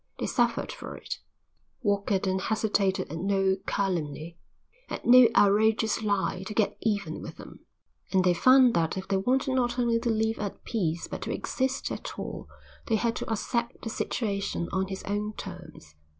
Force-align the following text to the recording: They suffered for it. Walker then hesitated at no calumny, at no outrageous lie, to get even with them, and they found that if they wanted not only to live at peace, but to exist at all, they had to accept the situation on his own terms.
They 0.17 0.25
suffered 0.25 0.71
for 0.71 0.95
it. 0.97 1.19
Walker 1.83 2.17
then 2.17 2.39
hesitated 2.39 3.11
at 3.11 3.19
no 3.19 3.55
calumny, 3.67 4.39
at 4.89 5.05
no 5.05 5.27
outrageous 5.35 6.01
lie, 6.01 6.41
to 6.47 6.55
get 6.55 6.75
even 6.81 7.21
with 7.21 7.37
them, 7.37 7.59
and 8.11 8.23
they 8.23 8.33
found 8.33 8.73
that 8.73 8.97
if 8.97 9.07
they 9.07 9.17
wanted 9.17 9.53
not 9.53 9.77
only 9.77 9.99
to 9.99 10.09
live 10.09 10.39
at 10.39 10.63
peace, 10.63 11.05
but 11.05 11.21
to 11.21 11.31
exist 11.31 11.91
at 11.91 12.17
all, 12.17 12.47
they 12.87 12.95
had 12.95 13.15
to 13.17 13.31
accept 13.31 13.83
the 13.83 13.91
situation 13.91 14.67
on 14.71 14.87
his 14.87 15.03
own 15.03 15.33
terms. 15.33 15.93